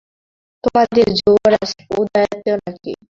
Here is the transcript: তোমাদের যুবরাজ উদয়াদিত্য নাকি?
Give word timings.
তোমাদের 0.63 1.07
যুবরাজ 1.19 1.69
উদয়াদিত্য 1.93 2.47
নাকি? 2.61 2.91